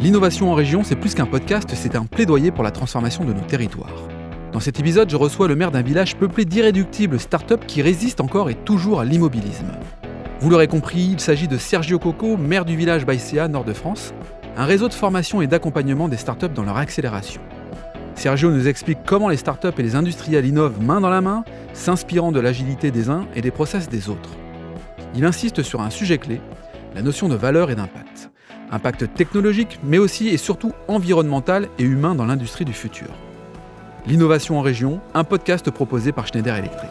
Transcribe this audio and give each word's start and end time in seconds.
L'innovation 0.00 0.50
en 0.50 0.54
région, 0.54 0.82
c'est 0.82 0.96
plus 0.96 1.14
qu'un 1.14 1.26
podcast, 1.26 1.70
c'est 1.74 1.94
un 1.94 2.06
plaidoyer 2.06 2.50
pour 2.50 2.64
la 2.64 2.70
transformation 2.70 3.24
de 3.24 3.32
nos 3.32 3.40
territoires. 3.40 3.94
Dans 4.52 4.60
cet 4.60 4.80
épisode, 4.80 5.08
je 5.08 5.16
reçois 5.16 5.48
le 5.48 5.54
maire 5.54 5.70
d'un 5.70 5.82
village 5.82 6.16
peuplé 6.16 6.44
d'irréductibles 6.44 7.20
start-up 7.20 7.64
qui 7.66 7.82
résistent 7.82 8.20
encore 8.20 8.50
et 8.50 8.54
toujours 8.54 9.00
à 9.00 9.04
l'immobilisme. 9.04 9.70
Vous 10.40 10.50
l'aurez 10.50 10.66
compris, 10.66 11.10
il 11.12 11.20
s'agit 11.20 11.46
de 11.46 11.56
Sergio 11.56 11.98
Coco, 11.98 12.36
maire 12.36 12.64
du 12.64 12.76
village 12.76 13.06
Baïséa, 13.06 13.48
nord 13.48 13.64
de 13.64 13.72
France, 13.72 14.12
un 14.56 14.64
réseau 14.64 14.88
de 14.88 14.94
formation 14.94 15.40
et 15.40 15.46
d'accompagnement 15.46 16.08
des 16.08 16.16
startups 16.16 16.48
dans 16.48 16.64
leur 16.64 16.76
accélération. 16.76 17.40
Sergio 18.14 18.50
nous 18.50 18.68
explique 18.68 18.98
comment 19.06 19.28
les 19.28 19.36
startups 19.36 19.68
et 19.78 19.82
les 19.82 19.94
industriels 19.94 20.44
innovent 20.44 20.82
main 20.82 21.00
dans 21.00 21.10
la 21.10 21.20
main, 21.20 21.44
s'inspirant 21.74 22.32
de 22.32 22.40
l'agilité 22.40 22.90
des 22.90 23.08
uns 23.08 23.26
et 23.34 23.40
des 23.40 23.50
process 23.50 23.88
des 23.88 24.08
autres. 24.08 24.30
Il 25.14 25.24
insiste 25.24 25.62
sur 25.62 25.80
un 25.80 25.90
sujet 25.90 26.18
clé, 26.18 26.40
la 26.94 27.02
notion 27.02 27.28
de 27.28 27.34
valeur 27.34 27.70
et 27.70 27.74
d'impact. 27.74 28.11
Impact 28.72 29.14
technologique, 29.14 29.78
mais 29.84 29.98
aussi 29.98 30.28
et 30.28 30.38
surtout 30.38 30.72
environnemental 30.88 31.68
et 31.78 31.84
humain 31.84 32.14
dans 32.14 32.24
l'industrie 32.24 32.64
du 32.64 32.72
futur. 32.72 33.08
L'innovation 34.06 34.58
en 34.58 34.62
région, 34.62 35.00
un 35.12 35.24
podcast 35.24 35.70
proposé 35.70 36.10
par 36.10 36.26
Schneider 36.26 36.56
Electric. 36.56 36.90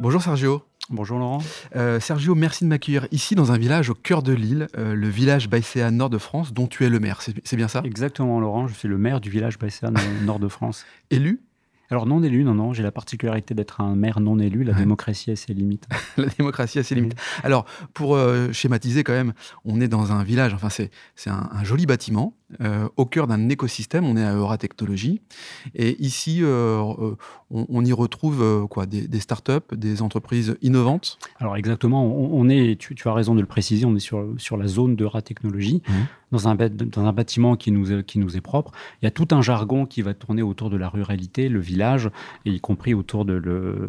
Bonjour 0.00 0.20
Sergio. 0.20 0.62
Bonjour 0.90 1.18
Laurent. 1.18 1.42
Euh, 1.74 1.98
Sergio, 2.00 2.34
merci 2.34 2.64
de 2.64 2.68
m'accueillir 2.68 3.08
ici 3.10 3.34
dans 3.34 3.50
un 3.50 3.58
village 3.58 3.90
au 3.90 3.94
cœur 3.94 4.22
de 4.22 4.32
l'île, 4.32 4.68
euh, 4.76 4.94
le 4.94 5.08
village 5.08 5.48
Baïséa 5.48 5.90
nord 5.90 6.10
de 6.10 6.18
France, 6.18 6.52
dont 6.52 6.66
tu 6.66 6.84
es 6.84 6.88
le 6.88 7.00
maire. 7.00 7.22
C'est 7.22 7.56
bien 7.56 7.68
ça? 7.68 7.82
Exactement 7.84 8.38
Laurent, 8.38 8.68
je 8.68 8.74
suis 8.74 8.88
le 8.88 8.98
maire 8.98 9.20
du 9.20 9.30
village 9.30 9.58
Baïséa 9.58 9.90
nord 10.22 10.38
de 10.38 10.48
France. 10.48 10.84
Élu? 11.10 11.40
Alors 11.90 12.06
non 12.06 12.22
élu, 12.22 12.44
non, 12.44 12.54
non, 12.54 12.72
j'ai 12.72 12.82
la 12.82 12.92
particularité 12.92 13.54
d'être 13.54 13.80
un 13.80 13.94
maire 13.94 14.20
non 14.20 14.38
élu, 14.38 14.64
la 14.64 14.72
démocratie 14.72 15.30
a 15.30 15.36
ses 15.36 15.54
limites. 15.54 15.86
la 16.16 16.26
démocratie 16.26 16.78
a 16.78 16.82
ses 16.82 16.94
limites. 16.94 17.16
Alors, 17.42 17.64
pour 17.94 18.16
euh, 18.16 18.52
schématiser 18.52 19.04
quand 19.04 19.12
même, 19.12 19.32
on 19.64 19.80
est 19.80 19.88
dans 19.88 20.12
un 20.12 20.22
village, 20.24 20.54
enfin 20.54 20.68
c'est 20.68 20.90
un, 21.26 21.48
un, 21.52 21.64
joli 21.64 21.86
bâtiment, 21.86 22.34
euh, 22.60 22.88
au 22.96 23.06
cœur 23.06 23.26
d'un 23.26 23.48
écosystème, 23.48 24.04
on 24.04 24.16
est 24.16 24.24
à 24.24 24.34
Eura 24.34 24.56
Technologies, 24.56 25.20
et 25.74 26.00
ici, 26.02 26.40
euh, 26.42 26.80
on, 27.50 27.84
y 27.84 27.92
retrouve 27.92 28.66
quoi, 28.68 28.86
des, 28.86 29.08
des 29.08 29.20
startups, 29.20 29.74
des 29.74 30.00
entreprises 30.00 30.56
innovantes 30.62 31.18
Alors 31.38 31.56
exactement, 31.56 32.06
on, 32.06 32.48
est, 32.48 32.78
tu, 32.78 32.96
as 33.08 33.12
raison 33.12 33.34
de 33.34 33.40
le 33.40 33.46
préciser, 33.46 33.84
on 33.84 33.96
est 33.96 34.00
sur, 34.00 34.26
sur 34.38 34.56
la 34.56 34.68
zone 34.68 34.94
d'Eura 34.94 35.22
Technologies, 35.22 35.82
mmh. 35.88 35.92
dans, 36.32 36.48
un, 36.48 36.54
dans 36.54 37.04
un 37.04 37.12
bâtiment 37.12 37.56
qui 37.56 37.72
nous, 37.72 38.02
qui 38.02 38.18
nous 38.18 38.36
est 38.36 38.40
propre. 38.40 38.72
Il 39.02 39.06
y 39.06 39.08
a 39.08 39.10
tout 39.10 39.28
un 39.32 39.42
jargon 39.42 39.86
qui 39.86 40.02
va 40.02 40.14
tourner 40.14 40.42
autour 40.42 40.70
de 40.70 40.76
la 40.76 40.88
ruralité, 40.88 41.48
le 41.48 41.60
village 41.60 42.10
et 42.44 42.50
y 42.50 42.60
compris 42.60 42.94
autour 42.94 43.24
de, 43.24 43.34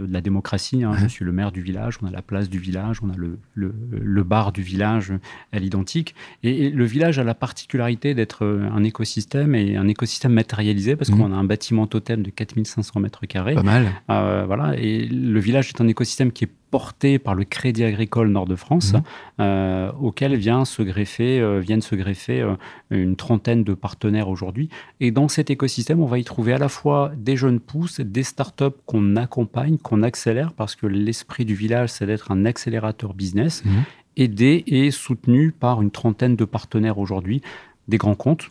la 0.10 0.22
démocratie. 0.22 0.84
Hein. 0.84 0.94
Je 0.98 1.08
suis 1.08 1.26
le 1.26 1.32
maire 1.32 1.52
du 1.52 1.62
village, 1.62 2.00
on 2.02 2.08
a 2.08 2.12
la 2.12 2.22
place 2.22 2.50
du 2.50 2.60
village, 2.60 3.02
on 3.04 3.10
a 3.10 3.16
le, 3.16 3.40
le, 3.54 4.24
bar 4.24 4.52
du 4.52 4.62
village 4.62 5.14
à 5.52 5.60
l'identique. 5.60 6.16
Et, 6.44 6.70
le 6.70 6.86
village 6.86 7.20
a 7.20 7.24
la 7.24 7.36
particularité 7.36 8.14
d'être 8.14 8.47
un 8.72 8.84
écosystème 8.84 9.56
et 9.56 9.76
un 9.76 9.88
écosystème 9.88 10.34
matérialisé 10.34 10.96
parce 10.96 11.10
qu'on 11.10 11.30
mmh. 11.30 11.34
a 11.34 11.38
un 11.38 11.44
bâtiment 11.44 11.88
totem 11.88 12.24
de 12.24 12.30
4500 12.30 13.00
mètres 13.00 13.26
carrés. 13.26 13.56
Pas 13.56 13.64
mal. 13.64 13.92
Euh, 14.10 14.44
voilà, 14.46 14.76
et 14.78 15.06
le 15.06 15.40
village 15.40 15.70
est 15.70 15.82
un 15.82 15.88
écosystème 15.88 16.32
qui 16.32 16.46
est 16.46 16.52
porté 16.72 17.18
par 17.20 17.36
le 17.36 17.44
Crédit 17.44 17.84
Agricole 17.84 18.30
Nord 18.30 18.46
de 18.46 18.56
France, 18.56 18.94
mmh. 18.94 19.02
euh, 19.40 19.92
auquel 20.00 20.36
vient 20.36 20.66
se 20.66 20.82
greffer, 20.82 21.40
euh, 21.40 21.60
viennent 21.60 21.82
se 21.82 21.96
greffer 21.96 22.42
euh, 22.42 22.56
une 22.90 23.16
trentaine 23.16 23.64
de 23.64 23.74
partenaires 23.74 24.30
aujourd'hui. 24.30 24.70
Et 25.00 25.12
dans 25.12 25.28
cet 25.28 25.50
écosystème, 25.50 26.02
on 26.02 26.06
va 26.06 26.20
y 26.20 26.24
trouver 26.24 26.54
à 26.54 26.58
la 26.58 26.70
fois 26.70 27.12
des 27.16 27.38
jeunes 27.38 27.60
pousses, 27.60 28.02
des 28.02 28.24
startups 28.24 28.76
qu'on 28.86 29.16
accompagne, 29.16 29.78
qu'on 29.78 30.04
accélère, 30.04 30.54
parce 30.54 30.76
que 30.76 30.88
l'esprit 30.88 31.46
du 31.46 31.56
village, 31.56 31.90
c'est 31.90 32.06
d'être 32.06 32.32
un 32.32 32.46
accélérateur 32.46 33.14
business, 33.14 33.64
mmh. 33.64 33.70
aidé 34.18 34.64
et 34.68 34.92
soutenu 34.92 35.52
par 35.52 35.82
une 35.82 35.92
trentaine 35.92 36.36
de 36.36 36.46
partenaires 36.46 36.98
aujourd'hui, 36.98 37.42
des 37.88 37.98
grands 37.98 38.16
comptes, 38.16 38.50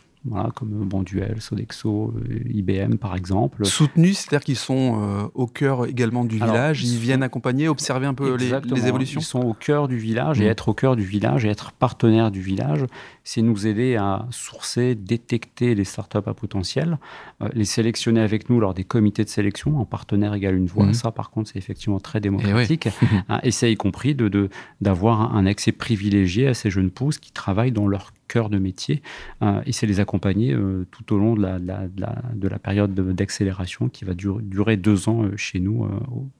comme 0.55 0.69
Bonduel, 0.69 1.41
Sodexo, 1.41 2.13
euh, 2.15 2.39
IBM 2.49 2.95
par 2.95 3.15
exemple. 3.15 3.65
Soutenus, 3.65 4.19
c'est-à-dire 4.19 4.43
qu'ils 4.43 4.57
sont 4.57 4.99
euh, 5.01 5.27
au 5.33 5.47
cœur 5.47 5.85
également 5.85 6.25
du 6.25 6.35
village, 6.35 6.83
ils, 6.83 6.97
viennent 6.97 7.23
accompagner, 7.23 7.67
observer 7.67 8.07
un 8.07 8.13
peu 8.13 8.35
les, 8.35 8.53
évolutions 8.87 9.21
Ils 9.21 9.23
sont 9.23 9.41
au 9.41 9.53
cœur 9.53 9.87
du 9.87 9.97
village, 9.97 10.41
et 10.41 10.45
mmh. 10.45 10.49
être 10.49 10.69
au 10.69 10.73
cœur 10.73 10.95
du 10.95 11.03
village, 11.03 11.45
et 11.45 11.49
être 11.49 11.71
partenaire 11.71 12.31
du 12.31 12.41
village, 12.41 12.85
c'est 13.23 13.41
nous 13.41 13.67
aider 13.67 13.95
à 13.95 14.25
sourcer, 14.31 14.95
détecter 14.95 15.75
les 15.75 15.85
startups 15.85 16.17
à 16.25 16.33
potentiel, 16.33 16.97
euh, 17.41 17.49
les 17.53 17.65
sélectionner 17.65 18.21
avec 18.21 18.49
nous 18.49 18.59
lors 18.59 18.73
des 18.73 18.83
comités 18.83 19.23
de 19.23 19.29
sélection, 19.29 19.79
en 19.79 19.85
partenaire 19.85 20.33
égale 20.33 20.55
une 20.55 20.67
voix. 20.67 20.87
Mmh. 20.87 20.93
Ça, 20.93 21.11
par 21.11 21.29
contre, 21.29 21.51
c'est 21.51 21.59
effectivement 21.59 21.99
très 21.99 22.19
démocratique. 22.19 22.87
Et, 22.87 22.91
hein, 23.29 23.39
et 23.43 23.51
ça 23.51 23.67
y 23.67 23.75
compris 23.75 24.15
d'avoir 24.15 25.31
de, 25.31 25.35
un 25.35 25.45
accès 25.45 25.71
privilégié 25.71 26.47
à 26.47 26.53
ces 26.53 26.69
jeunes 26.69 26.91
pousses 26.91 27.19
qui 27.19 27.31
travaillent 27.31 27.71
dans 27.71 27.87
leur 27.87 28.11
cœur 28.27 28.49
de 28.49 28.57
métier, 28.57 29.01
euh, 29.41 29.61
et 29.65 29.71
c'est 29.71 29.87
les 29.87 29.99
accompagner 29.99 30.53
euh, 30.53 30.85
tout 30.91 31.13
au 31.13 31.17
long 31.17 31.35
de 31.35 31.41
la, 31.41 31.59
de 31.59 32.47
la, 32.47 32.59
période 32.59 32.93
d'accélération 32.93 33.89
qui 33.89 34.05
va 34.05 34.13
durer, 34.13 34.77
deux 34.77 35.09
ans 35.09 35.23
euh, 35.23 35.37
chez 35.37 35.59
nous 35.59 35.87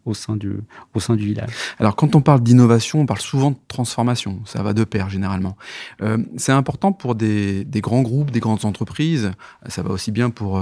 au, 0.06 0.14
sein 0.14 0.36
du, 0.36 0.54
au 0.94 1.00
sein 1.00 1.16
du 1.16 1.26
village. 1.26 1.50
Alors 1.80 1.96
quand 1.96 2.16
on 2.16 2.22
parle 2.22 2.42
d'innovation, 2.42 3.02
on 3.02 3.06
parle 3.06 3.22
souvent 3.22 3.52
de 3.52 3.58
transformation, 3.68 4.42
ça 4.46 4.62
va 4.64 4.74
de 4.74 4.84
pair 4.84 5.10
généralement. 5.10 5.58
c'est 6.38 6.52
important 6.52 6.92
pour 6.92 7.16
des, 7.16 7.66
grands 7.76 8.02
groupes, 8.02 8.32
des 8.32 8.40
grandes 8.40 8.66
entreprises, 8.66 9.32
ça 9.68 9.82
va 9.84 9.92
aussi 9.92 10.12
bien 10.12 10.30
pour 10.30 10.60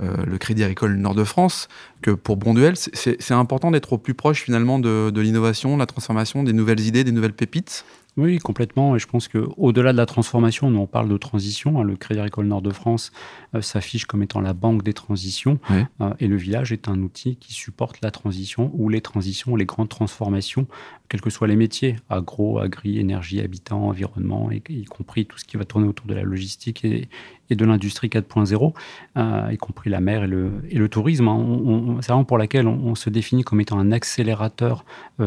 le 0.00 0.38
Crédit 0.38 0.62
Agricole 0.62 0.96
Nord 0.96 1.14
de 1.14 1.24
France 1.24 1.68
que 2.00 2.10
pour 2.10 2.36
Bonduel, 2.36 2.74
c'est 2.76 3.32
important 3.32 3.70
d'être 3.70 3.92
au 3.92 3.98
plus 3.98 4.14
proche 4.14 4.42
finalement 4.42 4.78
de, 4.78 5.10
de 5.10 5.20
l'innovation, 5.20 5.76
la 5.76 5.86
transformation, 5.86 6.42
des 6.42 6.52
nouvelles 6.52 6.80
idées, 6.80 7.04
des 7.04 7.12
nouvelles 7.12 7.34
pépites 7.34 7.84
oui, 8.18 8.38
complètement. 8.38 8.94
Et 8.94 8.98
je 8.98 9.06
pense 9.06 9.26
qu'au-delà 9.26 9.92
de 9.92 9.96
la 9.96 10.04
transformation, 10.04 10.70
nous 10.70 10.80
on 10.80 10.86
parle 10.86 11.08
de 11.08 11.16
transition. 11.16 11.80
Hein. 11.80 11.84
Le 11.84 11.96
Crédit 11.96 12.20
Agricole 12.20 12.46
Nord 12.46 12.60
de 12.60 12.70
France 12.70 13.10
euh, 13.54 13.62
s'affiche 13.62 14.04
comme 14.04 14.22
étant 14.22 14.40
la 14.40 14.52
banque 14.52 14.82
des 14.82 14.92
transitions. 14.92 15.58
Euh, 15.70 16.12
et 16.20 16.26
le 16.26 16.36
village 16.36 16.72
est 16.72 16.88
un 16.88 17.00
outil 17.00 17.36
qui 17.36 17.54
supporte 17.54 17.98
la 18.02 18.10
transition 18.10 18.70
ou 18.74 18.90
les 18.90 19.00
transitions, 19.00 19.56
les 19.56 19.64
grandes 19.64 19.88
transformations, 19.88 20.66
quels 21.12 21.20
que 21.20 21.28
soient 21.28 21.46
les 21.46 21.56
métiers, 21.56 21.96
agro, 22.08 22.58
agri, 22.58 22.98
énergie, 22.98 23.42
habitat, 23.42 23.74
environnement, 23.74 24.48
y 24.50 24.84
compris 24.86 25.26
tout 25.26 25.36
ce 25.36 25.44
qui 25.44 25.58
va 25.58 25.66
tourner 25.66 25.86
autour 25.86 26.06
de 26.06 26.14
la 26.14 26.22
logistique 26.22 26.86
et, 26.86 27.06
de 27.50 27.66
l'industrie 27.66 28.08
4.0, 28.08 28.72
euh, 29.18 29.52
y 29.52 29.58
compris 29.58 29.90
la 29.90 30.00
mer 30.00 30.24
et 30.24 30.26
le, 30.26 30.52
et 30.70 30.78
le 30.78 30.88
tourisme. 30.88 31.28
Hein. 31.28 31.98
C'est 32.00 32.08
vraiment 32.08 32.24
pour 32.24 32.38
laquelle 32.38 32.66
on, 32.66 32.94
se 32.94 33.10
définit 33.10 33.44
comme 33.44 33.60
étant 33.60 33.78
un 33.78 33.92
accélérateur 33.92 34.86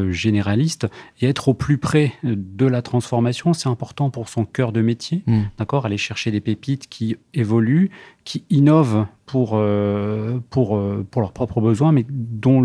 généraliste 0.09 0.87
et 1.21 1.27
être 1.27 1.49
au 1.49 1.53
plus 1.53 1.77
près 1.77 2.13
de 2.23 2.65
la 2.65 2.81
transformation, 2.81 3.53
c'est 3.53 3.69
important 3.69 4.09
pour 4.09 4.27
son 4.27 4.43
cœur 4.43 4.71
de 4.71 4.81
métier, 4.81 5.21
hmm. 5.27 5.43
d'accord? 5.59 5.85
Aller 5.85 5.97
chercher 5.97 6.31
des 6.31 6.41
pépites 6.41 6.89
qui 6.89 7.15
évoluent, 7.35 7.91
qui 8.25 8.43
innovent 8.49 9.05
pour, 9.27 9.51
euh, 9.53 10.39
pour, 10.49 10.75
euh, 10.75 11.05
pour 11.09 11.21
leurs 11.21 11.31
propres 11.31 11.61
besoins, 11.61 11.91
mais 11.91 12.05
dont, 12.09 12.61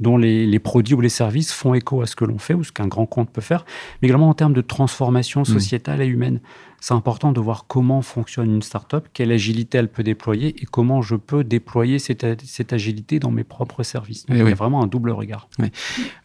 dont 0.00 0.16
les, 0.16 0.58
produits 0.58 0.94
ou 0.94 1.00
les 1.00 1.10
services 1.10 1.52
font 1.52 1.74
écho 1.74 2.02
à 2.02 2.06
ce 2.06 2.16
que 2.16 2.24
l'on 2.24 2.38
fait 2.38 2.54
ou 2.54 2.64
ce 2.64 2.72
qu'un 2.72 2.88
grand 2.88 3.06
compte 3.06 3.30
peut 3.30 3.42
faire, 3.42 3.64
mais 4.00 4.08
également 4.08 4.28
en 4.28 4.34
termes 4.34 4.54
de 4.54 4.62
transformation 4.62 5.42
hmm. 5.42 5.46
sociétale 5.46 6.02
et 6.02 6.06
humaine. 6.06 6.40
C'est 6.80 6.94
important 6.94 7.32
de 7.32 7.40
voir 7.40 7.66
comment 7.68 8.02
fonctionne 8.02 8.50
une 8.54 8.62
startup, 8.62 9.06
quelle 9.12 9.32
agilité 9.32 9.78
elle 9.78 9.88
peut 9.88 10.02
déployer 10.02 10.54
et 10.60 10.66
comment 10.66 11.02
je 11.02 11.14
peux 11.14 11.44
déployer 11.44 11.98
cette, 11.98 12.26
cette 12.44 12.72
agilité 12.72 13.18
dans 13.18 13.30
mes 13.30 13.44
propres 13.44 13.82
services. 13.82 14.26
Donc, 14.26 14.38
il 14.38 14.48
y 14.48 14.52
a 14.52 14.54
vraiment 14.54 14.82
un 14.82 14.86
double 14.86 15.10
regard. 15.10 15.48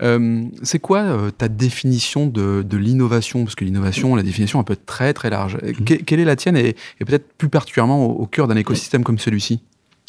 Euh, 0.02 0.46
c'est 0.64 0.80
quoi 0.80 1.32
ta 1.38 1.48
définition 1.48 2.28
de, 2.28 2.64
de 2.64 2.78
l'innovation? 2.78 3.44
Parce 3.44 3.56
que 3.56 3.66
l'innovation, 3.66 4.16
la 4.16 4.24
définition, 4.24 4.60
elle 4.60 4.66
peut 4.66 4.74
être 4.74 4.86
très 4.86 5.14
très 5.14 5.30
large. 5.30 5.58
Hmm. 5.58 5.84
quelle 5.84 6.20
est 6.20 6.26
la 6.26 6.36
tienne 6.36 6.58
et, 6.58 6.76
peut-être 7.00 7.34
plus 7.34 7.50
particulièrement 7.50 8.06
au 8.06 8.26
cœur 8.26 8.48
d'un 8.48 8.56
écosystème 8.56 9.04
comme 9.04 9.20
celui-ci? 9.20 9.62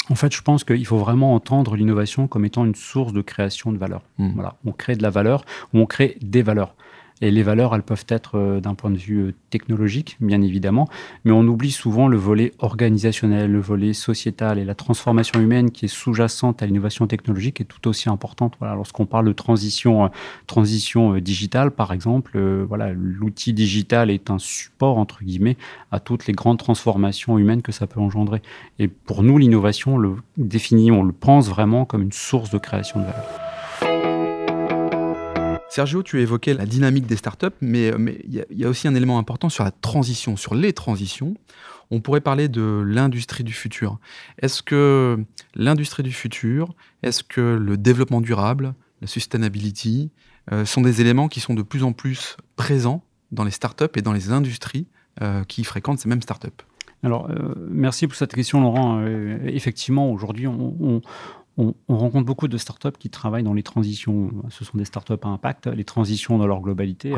En 0.09 0.15
fait, 0.15 0.33
je 0.33 0.41
pense 0.43 0.63
qu'il 0.63 0.87
faut 0.87 0.99
vraiment 0.99 1.35
entendre 1.35 1.75
l'innovation 1.75 2.29
comme 2.29 2.45
étant 2.45 2.65
une 2.65 2.75
source 2.75 3.13
de 3.13 3.23
création 3.23 3.73
de 3.73 3.79
valeur. 3.79 4.03
Hmm. 4.19 4.31
Voilà, 4.35 4.57
on 4.65 4.73
crée 4.73 4.95
de 4.95 5.03
la 5.03 5.11
valeur 5.11 5.45
ou 5.75 5.81
on 5.81 5.87
crée 5.87 6.17
des 6.21 6.43
valeurs. 6.43 6.75
Et 7.23 7.31
les 7.31 7.43
valeurs, 7.43 7.75
elles 7.75 7.83
peuvent 7.83 8.05
être 8.09 8.37
euh, 8.37 8.61
d'un 8.61 8.75
point 8.75 8.91
de 8.91 8.99
vue 8.99 9.19
euh, 9.19 9.35
technologique, 9.49 10.19
bien 10.21 10.43
évidemment, 10.43 10.87
mais 11.25 11.33
on 11.33 11.45
oublie 11.45 11.71
souvent 11.71 12.09
le 12.09 12.19
volet 12.19 12.53
organisationnel, 12.59 13.51
le 13.51 13.61
volet 13.61 13.95
sociétal 13.95 14.59
et 14.59 14.67
la 14.67 14.75
transformation 14.75 15.41
humaine 15.41 15.71
qui 15.71 15.87
est 15.87 15.89
sous-jacente 15.89 16.63
à 16.63 16.67
l'innovation 16.67 17.07
technologique 17.07 17.61
est 17.63 17.65
tout 17.65 17.89
aussi 17.89 18.11
importante. 18.11 18.57
Voilà, 18.59 18.75
lorsqu'on 18.75 19.07
parle 19.07 19.25
de 19.27 19.33
transition, 19.33 20.05
euh, 20.05 20.09
transition 20.47 21.17
digitale, 21.17 21.71
par 21.71 21.93
exemple, 21.93 22.39
voilà, 22.69 22.93
l'outil 22.93 23.55
digital 23.55 24.11
est 24.11 24.31
un 24.31 24.39
support 24.39 24.99
entre 24.99 25.25
guillemets 25.25 25.57
à 25.93 26.01
toutes 26.01 26.27
les 26.27 26.35
grandes 26.35 26.59
transformations 26.59 27.39
humaines 27.39 27.63
que 27.63 27.73
ça 27.73 27.87
peut 27.87 28.01
engendrer. 28.01 28.43
Et 28.79 28.89
pour 28.89 29.23
nous, 29.23 29.39
l'innovation, 29.39 29.95
on 29.95 29.99
le 29.99 30.17
définit, 30.37 30.91
on 30.91 31.03
le 31.03 31.13
pense 31.13 31.49
vraiment 31.49 31.87
comme 31.87 32.03
une 32.03 32.13
source 32.13 32.51
de 32.51 32.59
création 32.59 33.01
de 33.01 33.07
valeur. 33.07 33.46
Sergio, 35.77 36.03
tu 36.03 36.23
évoquais 36.23 36.55
la 36.55 36.65
dynamique 36.65 37.05
des 37.05 37.17
startups, 37.17 37.49
mais 37.61 37.93
il 38.25 38.47
y, 38.51 38.65
a 38.65 38.69
aussi 38.71 38.89
un 38.89 38.95
élément 38.95 39.19
important 39.19 39.51
sur 39.51 39.63
la 39.63 39.71
transition, 39.71 40.35
sur 40.35 40.55
les 40.55 40.73
transitions. 40.73 41.35
On 41.91 42.01
pourrait 42.01 42.23
parler 42.23 42.49
de 42.49 42.83
l'industrie 42.83 43.45
du 43.45 43.53
futur. 43.53 43.99
Est-ce 44.41 44.63
que 44.63 45.23
l'industrie 45.55 46.03
du 46.03 46.13
futur, 46.13 46.75
est-ce 47.03 47.23
que 47.23 47.43
le 47.43 47.77
développement 47.77 48.23
durable, 48.23 48.73
la 49.03 49.07
sustainability, 49.07 50.11
euh, 50.51 50.65
sont 50.65 50.81
des 50.81 51.03
éléments 51.03 51.29
qui 51.29 51.41
sont 51.41 51.53
de 51.53 51.61
plus 51.61 51.85
en 51.85 51.93
plus 51.93 52.39
présents 52.57 53.05
dans 53.31 53.45
les 53.45 53.51
startups 53.51 53.85
et 53.97 54.01
dans 54.01 54.15
les 54.15 54.31
industries 54.31 54.87
qui 55.47 55.63
fréquentent 55.63 55.99
ces 55.99 56.09
mêmes 56.09 56.23
startups? 56.23 56.65
Alors, 57.03 57.31
merci 57.71 58.07
pour 58.07 58.17
cette 58.17 58.35
question, 58.35 58.63
Laurent. 58.63 59.05
effectivement, 59.45 60.11
aujourd'hui, 60.11 60.47
on, 60.47 61.03
rencontre 61.89 62.27
beaucoup 62.27 62.49
de 62.49 62.59
startups 62.59 62.99
qui 62.99 63.09
travaillent 63.09 63.43
dans 63.43 63.55
les 63.55 63.63
transitions. 63.63 64.31
Ce 64.51 64.65
sont 64.65 64.77
des 64.77 64.85
startups 64.85 65.15
à 65.23 65.29
impact, 65.29 65.67
les 65.69 65.85
transitions 65.85 66.37
dans 66.37 66.47
leur 66.47 66.61
globalité, 66.61 67.15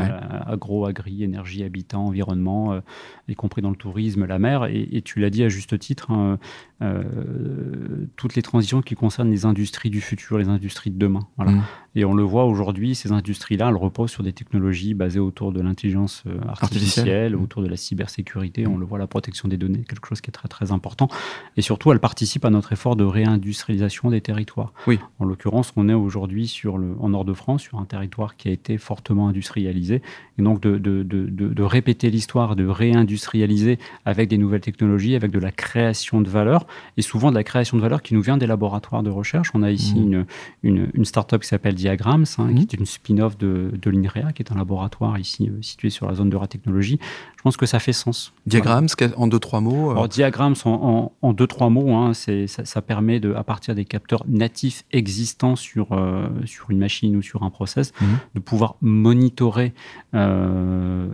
agro, 0.46 0.86
agri, 0.86 1.24
énergie, 1.24 1.64
habitat, 1.64 1.98
environnement, 1.98 2.72
euh, 2.72 2.80
y 3.26 3.34
compris 3.34 3.62
dans 3.62 3.70
le 3.70 3.76
tourisme, 3.76 4.26
la 4.26 4.38
mer. 4.38 4.66
Et, 4.66 5.02
tu 5.02 5.20
l'as 5.20 5.30
dit 5.30 5.42
à 5.42 5.48
juste 5.48 5.78
titre, 5.78 6.10
hein, 6.12 6.38
euh, 6.82 8.06
toutes 8.16 8.36
les 8.36 8.42
transitions 8.42 8.80
qui 8.80 8.94
concernent 8.94 9.30
les 9.30 9.44
industries 9.44 9.90
du 9.90 10.00
futur, 10.00 10.38
les 10.38 10.48
industries 10.48 10.90
de 10.90 10.98
demain. 10.98 11.26
Mmh. 11.38 11.60
Et 11.94 12.04
on 12.04 12.14
le 12.14 12.22
voit 12.22 12.44
aujourd'hui, 12.44 12.94
ces 12.94 13.10
industries-là, 13.10 13.68
elles 13.70 13.76
reposent 13.76 14.12
sur 14.12 14.22
des 14.22 14.32
technologies 14.32 14.94
basées 14.94 15.18
autour 15.18 15.50
de 15.52 15.60
l'intelligence 15.60 16.22
euh, 16.26 16.38
artificielle, 16.46 17.34
mmh. 17.34 17.42
autour 17.42 17.62
de 17.62 17.68
la 17.68 17.76
cybersécurité. 17.76 18.66
On 18.66 18.76
le 18.76 18.86
voit, 18.86 18.98
la 18.98 19.06
protection 19.06 19.48
des 19.48 19.56
données, 19.56 19.84
quelque 19.88 20.06
chose 20.06 20.20
qui 20.20 20.30
est 20.30 20.32
très 20.32 20.48
très 20.48 20.70
important. 20.70 21.08
Et 21.56 21.62
surtout, 21.62 21.90
elles 21.90 21.98
participent 21.98 22.44
à 22.44 22.50
notre 22.50 22.72
effort 22.72 22.94
de 22.94 23.04
réindustrialisation 23.04 24.10
des 24.10 24.20
territoire. 24.28 24.74
Oui. 24.86 24.98
En 25.20 25.24
l'occurrence, 25.24 25.72
on 25.76 25.88
est 25.88 25.94
aujourd'hui 25.94 26.48
sur 26.48 26.76
le, 26.76 26.94
en 27.00 27.08
Nord-de-France, 27.08 27.62
sur 27.62 27.78
un 27.78 27.86
territoire 27.86 28.36
qui 28.36 28.48
a 28.48 28.52
été 28.52 28.76
fortement 28.76 29.28
industrialisé. 29.28 30.02
Et 30.38 30.42
donc, 30.42 30.60
de, 30.60 30.76
de, 30.76 31.02
de, 31.02 31.26
de 31.26 31.62
répéter 31.62 32.10
l'histoire, 32.10 32.56
de 32.56 32.66
réindustrialiser 32.66 33.78
avec 34.04 34.28
des 34.28 34.36
nouvelles 34.36 34.60
technologies, 34.60 35.14
avec 35.14 35.30
de 35.30 35.38
la 35.38 35.50
création 35.50 36.20
de 36.20 36.28
valeur, 36.28 36.66
et 36.98 37.02
souvent 37.02 37.30
de 37.30 37.36
la 37.36 37.44
création 37.44 37.76
de 37.78 37.82
valeur 37.82 38.02
qui 38.02 38.12
nous 38.12 38.20
vient 38.20 38.36
des 38.36 38.46
laboratoires 38.46 39.02
de 39.02 39.10
recherche. 39.10 39.50
On 39.54 39.62
a 39.62 39.70
ici 39.70 39.94
mmh. 39.94 40.02
une, 40.02 40.26
une, 40.62 40.90
une 40.92 41.04
start-up 41.04 41.40
qui 41.40 41.48
s'appelle 41.48 41.76
Diagrams, 41.78 42.24
hein, 42.38 42.48
qui 42.48 42.54
mmh. 42.54 42.58
est 42.58 42.74
une 42.74 42.86
spin-off 42.86 43.38
de, 43.38 43.70
de 43.80 43.90
l'INREA, 43.90 44.32
qui 44.32 44.42
est 44.42 44.52
un 44.52 44.56
laboratoire 44.56 45.16
ici 45.18 45.48
euh, 45.48 45.62
situé 45.62 45.90
sur 45.90 46.06
la 46.06 46.14
zone 46.14 46.28
de 46.28 46.36
la 46.36 46.48
technologie. 46.48 46.98
Je 47.36 47.42
pense 47.42 47.56
que 47.56 47.66
ça 47.66 47.78
fait 47.78 47.92
sens. 47.92 48.32
Diagrams, 48.46 48.88
en 49.16 49.26
deux, 49.28 49.38
trois 49.38 49.60
mots 49.60 49.90
euh... 49.90 49.92
Alors, 49.92 50.08
Diagrams, 50.08 50.56
en, 50.64 51.12
en, 51.22 51.32
deux, 51.32 51.46
trois 51.46 51.70
mots, 51.70 51.94
hein, 51.94 52.12
ça, 52.14 52.32
ça 52.46 52.82
permet, 52.82 53.20
de, 53.20 53.32
à 53.32 53.44
partir 53.44 53.76
des 53.76 53.84
capteurs 53.84 54.24
natif 54.26 54.84
existant 54.90 55.54
sur, 55.54 55.92
euh, 55.92 56.28
sur 56.46 56.70
une 56.70 56.78
machine 56.78 57.14
ou 57.16 57.22
sur 57.22 57.44
un 57.44 57.50
process, 57.50 57.92
mhm. 58.00 58.18
de 58.34 58.40
pouvoir 58.40 58.74
monitorer 58.80 59.72
euh, 60.14 61.06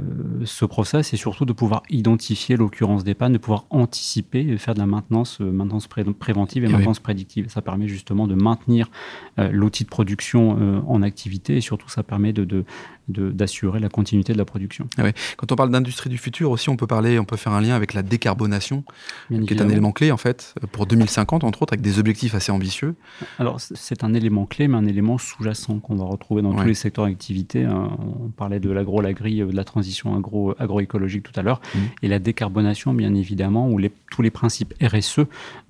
ce 0.44 0.64
process 0.64 1.12
et 1.12 1.18
surtout 1.18 1.44
de 1.44 1.52
pouvoir 1.52 1.82
identifier 1.90 2.56
l'occurrence 2.56 3.04
des 3.04 3.14
pannes, 3.14 3.34
de 3.34 3.38
pouvoir 3.38 3.66
anticiper 3.68 4.40
et 4.40 4.56
faire 4.56 4.74
de 4.74 4.80
la 4.80 4.86
maintenance, 4.86 5.40
maintenance 5.40 5.88
préventive 5.88 6.64
et, 6.64 6.68
maintenance 6.68 7.00
prédictive. 7.00 7.50
Ça 7.50 7.60
permet 7.60 7.86
justement 7.86 8.26
de 8.26 8.34
maintenir 8.34 8.90
l'outil 9.36 9.84
de 9.84 9.90
production 9.90 10.53
en 10.86 11.02
activité 11.02 11.56
et 11.56 11.60
surtout 11.60 11.88
ça 11.88 12.02
permet 12.02 12.32
de, 12.32 12.64
d'assurer 13.08 13.80
la 13.80 13.88
continuité 13.88 14.32
de 14.32 14.38
la 14.38 14.44
production. 14.44 14.88
Ah 14.96 15.02
Quand 15.36 15.52
on 15.52 15.56
parle 15.56 15.70
d'industrie 15.70 16.10
du 16.10 16.18
futur 16.18 16.50
aussi, 16.50 16.70
on 16.70 16.76
peut 16.76 16.86
parler, 16.86 17.18
on 17.18 17.24
peut 17.24 17.36
faire 17.36 17.52
un 17.52 17.60
lien 17.60 17.74
avec 17.74 17.94
la 17.94 18.02
décarbonation, 18.02 18.84
qui 19.28 19.54
est 19.54 19.60
un 19.60 19.68
élément 19.68 19.92
clé 19.92 20.10
en 20.10 20.16
fait 20.16 20.54
pour 20.72 20.86
2050 20.86 21.44
entre 21.44 21.62
autres, 21.62 21.74
avec 21.74 21.82
des 21.82 21.98
objectifs 21.98 22.34
assez 22.34 22.52
ambitieux. 22.52 22.94
Alors 23.38 23.60
c'est 23.60 24.04
un 24.04 24.14
élément 24.14 24.46
clé, 24.46 24.68
mais 24.68 24.76
un 24.76 24.86
élément 24.86 25.18
sous-jacent 25.18 25.78
qu'on 25.80 25.96
va 25.96 26.04
retrouver 26.04 26.42
dans 26.42 26.54
tous 26.54 26.66
les 26.66 26.74
secteurs 26.74 27.06
d'activité. 27.06 27.64
Hein. 27.64 27.90
On 27.98 28.28
parlait 28.28 28.60
de 28.60 28.70
l'agro, 28.70 29.00
l'agri, 29.00 29.42
euh, 29.42 29.46
de 29.46 29.56
la 29.56 29.64
transition 29.64 30.16
agro, 30.16 30.54
agroécologique 30.58 31.22
tout 31.22 31.38
à 31.38 31.42
l'heure, 31.42 31.60
mmh. 31.74 31.78
et 32.02 32.08
la 32.08 32.18
décarbonation 32.18 32.94
bien 32.94 33.14
évidemment, 33.14 33.68
où 33.68 33.78
les, 33.78 33.92
tous 34.10 34.22
les 34.22 34.30
principes 34.30 34.74
RSE, 34.82 35.20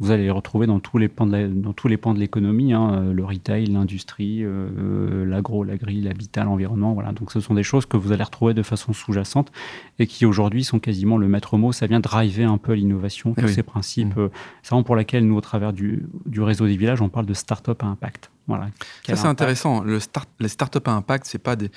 vous 0.01 0.11
allez 0.11 0.25
les 0.25 0.31
retrouver 0.31 0.67
dans 0.67 0.81
tous 0.81 0.99
les 0.99 1.09
pans 1.09 1.27
de, 1.27 1.47
dans 1.47 1.73
tous 1.73 1.89
les 1.89 1.97
pans 1.97 2.15
de 2.15 2.21
l'économie, 2.21 2.73
hein. 2.73 3.13
le 3.13 3.25
retail, 3.25 3.67
l'industrie, 3.67 4.45
euh, 4.77 5.25
l'agro, 5.25 5.65
l'agri, 5.65 6.01
l'habitat, 6.01 6.45
l'environnement, 6.45 6.95
voilà. 6.95 7.13
Donc 7.13 7.33
ce 7.33 7.41
sont 7.41 7.55
des 7.55 7.63
choses 7.63 7.87
que 7.87 7.97
vous 7.97 8.13
allez 8.13 8.23
retrouver 8.23 8.55
de 8.55 8.63
façon 8.63 8.93
sous-jacente 8.93 9.53
et 9.99 10.07
qui 10.07 10.27
aujourd'hui 10.27 10.65
sont 10.65 10.79
quasiment 10.79 11.19
le 11.19 11.29
maître 11.29 11.57
mot. 11.57 11.73
Ça 11.73 11.87
vient 11.87 12.01
driver 12.01 12.51
un 12.51 12.59
peu 12.59 12.73
l'innovation, 12.73 13.35
tous 13.35 13.49
ces 13.49 13.63
principes. 13.63 14.17
Mmh. 14.17 14.21
Euh, 14.21 14.29
c'est 14.63 14.71
vraiment 14.71 14.85
pour 14.85 14.97
laquelle 14.97 15.27
nous, 15.27 15.37
au 15.37 15.41
travers 15.41 15.73
du, 15.73 16.07
réseau 16.37 16.67
des 16.67 16.77
villages, 16.77 17.01
on 17.01 17.09
parle 17.09 17.27
de 17.27 17.35
start-up 17.35 17.83
à 17.83 17.87
impact. 17.87 18.31
Voilà. 18.47 18.69
Ça 19.07 19.17
c'est 19.17 19.27
intéressant. 19.27 19.83
Le 19.83 20.01
start, 20.01 20.29
les 20.39 20.49
start-up 20.49 20.87
à 20.89 20.93
impact, 20.93 21.39
pas 21.39 21.57
des, 21.57 21.71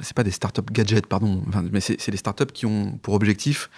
c'est 0.00 0.14
pas 0.14 0.24
des 0.24 0.30
start-up 0.30 0.70
gadgets, 0.70 1.06
pardon, 1.06 1.42
mais 1.72 1.80
c'est 1.80 2.10
des 2.10 2.16
start-up 2.16 2.52
qui 2.52 2.66
ont 2.66 2.98
pour 3.02 3.14
objectif 3.14 3.70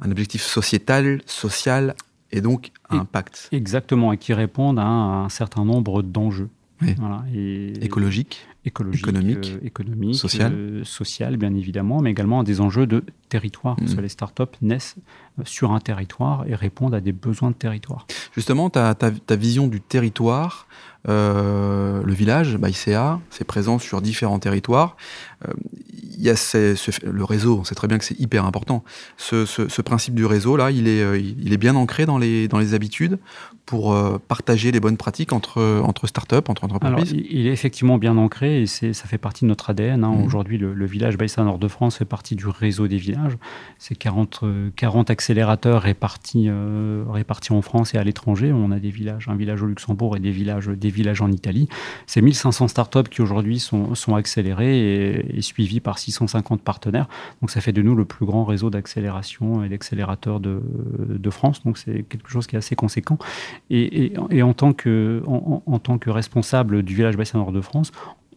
un 0.00 0.10
objectif 0.10 0.42
sociétal, 0.42 1.22
social 1.26 1.94
et 2.32 2.40
donc 2.40 2.72
à 2.88 2.96
impact. 2.96 3.48
Exactement, 3.52 4.12
et 4.12 4.18
qui 4.18 4.34
répondent 4.34 4.78
à 4.78 4.84
un, 4.84 5.28
certain 5.28 5.64
nombre 5.64 6.02
d'enjeux. 6.02 6.50
Voilà, 6.80 7.24
et, 7.34 7.72
écologique 7.84 8.46
écologique, 8.66 9.06
économique, 9.06 9.52
euh, 9.54 9.66
économique 9.66 10.16
social. 10.16 10.52
Euh, 10.52 10.84
social, 10.84 11.36
bien 11.36 11.54
évidemment, 11.54 12.00
mais 12.00 12.10
également 12.10 12.42
des 12.42 12.60
enjeux 12.60 12.86
de 12.86 13.04
territoire. 13.28 13.76
Parce 13.76 13.92
mm. 13.92 13.96
que 13.96 14.00
les 14.00 14.08
startups 14.08 14.42
naissent 14.60 14.96
euh, 15.38 15.42
sur 15.44 15.72
un 15.72 15.80
territoire 15.80 16.46
et 16.46 16.54
répondent 16.54 16.94
à 16.94 17.00
des 17.00 17.12
besoins 17.12 17.50
de 17.50 17.56
territoire. 17.56 18.06
Justement, 18.34 18.68
ta, 18.68 18.94
ta, 18.94 19.36
vision 19.36 19.68
du 19.68 19.80
territoire, 19.80 20.66
le 21.06 22.12
village, 22.12 22.56
bah, 22.56 22.68
ICA, 22.68 23.20
c'est 23.30 23.44
présent 23.44 23.78
sur 23.78 24.02
différents 24.02 24.38
territoires. 24.38 24.96
Il 26.18 26.22
y 26.22 26.30
a 26.30 26.34
le 27.04 27.24
réseau, 27.24 27.58
on 27.60 27.64
sait 27.64 27.74
très 27.74 27.88
bien 27.88 27.98
que 27.98 28.04
c'est 28.04 28.18
hyper 28.18 28.44
important. 28.44 28.82
Ce, 29.16 29.44
ce, 29.44 29.82
principe 29.82 30.14
du 30.14 30.24
réseau, 30.24 30.56
là, 30.56 30.70
il 30.70 30.88
est, 30.88 31.20
il 31.20 31.52
est 31.52 31.58
bien 31.58 31.76
ancré 31.76 32.06
dans 32.06 32.18
les, 32.18 32.48
dans 32.48 32.58
les 32.58 32.74
habitudes 32.74 33.18
pour 33.66 33.92
euh, 33.92 34.18
partager 34.18 34.70
les 34.70 34.78
bonnes 34.78 34.96
pratiques 34.96 35.32
entre, 35.32 35.60
entre 35.82 36.06
startups, 36.06 36.36
entre 36.48 36.64
entreprises 36.64 37.12
Il 37.12 37.48
est 37.48 37.52
effectivement 37.52 37.98
bien 37.98 38.16
ancré 38.16 38.62
et 38.62 38.66
ça 38.66 38.92
fait 38.92 39.18
partie 39.18 39.44
de 39.44 39.48
notre 39.48 39.70
ADN. 39.70 40.04
Hein. 40.04 40.12
Mmh. 40.12 40.24
Aujourd'hui, 40.24 40.56
le, 40.56 40.86
village 40.86 41.18
Baïsa 41.18 41.42
Nord 41.42 41.58
de 41.58 41.66
France 41.66 41.96
fait 41.96 42.04
partie 42.04 42.36
du 42.36 42.46
réseau 42.46 42.86
des 42.86 42.96
villages. 42.96 43.36
C'est 43.78 43.96
40, 43.96 44.44
40 44.76 45.10
accélérateurs 45.10 45.82
répartis, 45.82 46.46
euh, 46.48 47.04
répartis 47.10 47.52
en 47.52 47.60
France 47.60 47.92
et 47.94 47.98
à 47.98 48.04
l'étranger. 48.04 48.52
On 48.52 48.70
a 48.70 48.78
des 48.78 48.90
villages, 48.90 49.26
un 49.28 49.34
village 49.34 49.62
au 49.62 49.66
Luxembourg 49.66 50.16
et 50.16 50.20
des 50.20 50.30
villages, 50.30 50.68
des 50.68 50.90
villages 50.96 51.20
en 51.20 51.30
Italie. 51.30 51.68
C'est 52.06 52.20
1500 52.20 52.68
startups 52.68 53.08
qui 53.10 53.22
aujourd'hui 53.22 53.60
sont, 53.60 53.94
sont 53.94 54.16
accélérés 54.16 54.78
et, 54.78 55.38
et, 55.38 55.42
suivis 55.42 55.80
par 55.80 55.98
650 55.98 56.62
partenaires. 56.62 57.08
Donc 57.40 57.50
ça 57.50 57.60
fait 57.60 57.72
de 57.72 57.82
nous 57.82 57.94
le 57.94 58.04
plus 58.04 58.26
grand 58.26 58.44
réseau 58.44 58.70
d'accélération 58.70 59.62
et 59.62 59.68
d'accélérateurs 59.68 60.40
de, 60.40 60.60
de 61.08 61.30
France. 61.30 61.62
Donc 61.64 61.78
c'est 61.78 62.02
quelque 62.08 62.30
chose 62.30 62.46
qui 62.46 62.56
est 62.56 62.58
assez 62.58 62.74
conséquent. 62.74 63.18
Et, 63.70 64.12
en, 64.42 64.52
tant 64.54 64.72
que, 64.72 65.22
en, 65.26 65.78
tant 65.78 65.98
que 65.98 66.10
responsable 66.10 66.82
du 66.82 66.94
village 66.94 67.16
Bassin 67.16 67.38
Nord 67.38 67.52
de 67.52 67.60
France, 67.60 67.92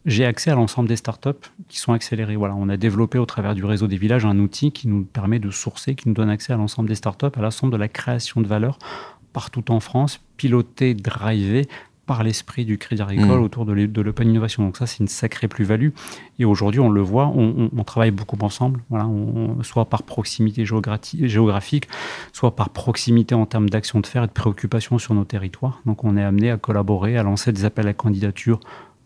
j'ai 0.06 0.26
accès 0.26 0.50
à 0.52 0.56
l'ensemble 0.56 0.88
des 0.88 0.96
startups 0.96 1.30
qui 1.68 1.78
sont 1.78 1.94
accélérées. 1.94 2.36
Voilà, 2.36 2.56
on 2.56 2.70
a 2.70 2.78
développé 2.78 3.18
au 3.18 3.26
travers 3.26 3.56
du 3.56 3.66
réseau 3.66 3.88
des 3.88 3.98
villages 3.98 4.26
un 4.26 4.40
outil 4.40 4.72
qui 4.72 4.88
nous 4.88 5.04
permet 5.04 5.40
de 5.40 5.52
sourcer, 5.52 5.96
qui 5.96 6.08
nous 6.08 6.14
donne 6.14 6.30
accès 6.30 6.54
à 6.54 6.58
l'ensemble 6.58 6.90
des 6.90 6.96
startups, 6.96 7.26
à 7.36 7.42
l'ensemble 7.42 7.74
de 7.74 7.78
la 7.78 7.88
création 7.88 8.42
de 8.42 8.48
valeur 8.48 8.80
partout 9.34 9.72
en 9.72 9.80
France, 9.80 10.22
piloté, 10.38 10.94
drivé 10.94 11.68
par 12.10 12.24
l'esprit 12.24 12.66
du 12.66 12.80
Crédit 12.80 13.04
Agricole 13.04 13.40
mmh. 13.40 13.44
autour 13.44 13.66
de 13.68 14.02
l'open 14.02 14.28
innovation. 14.28 14.64
Donc 14.64 14.78
ça, 14.78 14.88
c'est 14.88 14.98
une 14.98 15.08
sacrée 15.08 15.48
plus-value. 15.48 15.90
Et 16.40 16.46
aujourd'hui, 16.46 16.80
on 16.80 16.90
le 16.90 17.02
voit, 17.02 17.28
on, 17.28 17.84
travaille 17.84 18.10
beaucoup 18.10 18.36
ensemble, 18.42 18.80
voilà, 18.90 19.08
soit 19.62 19.86
par 19.86 20.02
proximité 20.02 20.66
géographique, 20.66 21.88
soit 22.34 22.56
par 22.56 22.72
proximité 22.72 23.36
en 23.36 23.46
termes 23.46 23.70
d'action 23.70 24.00
de 24.00 24.08
faire 24.08 24.24
et 24.24 24.28
de 24.28 24.32
préoccupation 24.32 24.98
sur 24.98 25.14
nos 25.14 25.24
territoires. 25.24 25.82
Donc 25.86 26.04
on 26.04 26.18
est 26.18 26.24
amené 26.24 26.50
à 26.50 26.58
collaborer, 26.58 27.16
à 27.16 27.22
lancer 27.22 27.52
des 27.52 27.64
appels 27.64 27.88
à 27.88 27.94
candidature 27.94 28.60